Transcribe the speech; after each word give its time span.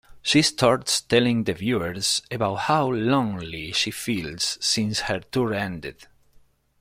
She 0.23 0.41
starts 0.41 1.01
telling 1.01 1.43
the 1.43 1.53
viewers 1.53 2.23
about 2.31 2.55
how 2.61 2.91
lonely 2.91 3.71
she 3.71 3.91
feels 3.91 4.57
since 4.59 5.01
her 5.01 5.19
tour 5.19 5.53
ended. 5.53 6.07